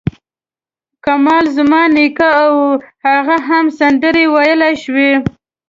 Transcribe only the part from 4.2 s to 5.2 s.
ویلای شوې.